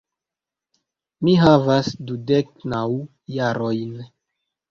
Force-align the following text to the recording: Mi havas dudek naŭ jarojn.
Mi 1.27 1.33
havas 1.41 1.91
dudek 2.11 2.49
naŭ 2.73 2.81
jarojn. 3.35 3.93